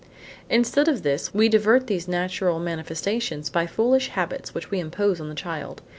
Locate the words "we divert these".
1.31-2.07